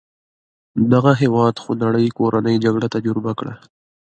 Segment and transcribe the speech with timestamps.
[0.91, 3.53] دغه هېواد خونړۍ کورنۍ جګړه تجربه کړه.